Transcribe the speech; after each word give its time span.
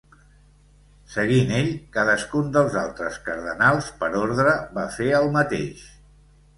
Seguint 1.15 1.53
ell, 1.57 1.69
cadascun 1.99 2.49
dels 2.57 2.79
altres 2.85 3.21
cardenals, 3.29 3.93
per 4.03 4.13
ordre, 4.25 4.59
va 4.81 4.91
fer 4.99 5.15
el 5.23 5.35
mateix. 5.41 5.91